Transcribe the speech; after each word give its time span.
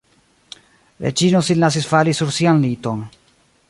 Reĝino 1.05 1.43
sin 1.51 1.63
lasis 1.67 1.87
fali 1.93 2.19
sur 2.23 2.35
sian 2.41 2.67
liton. 2.69 3.09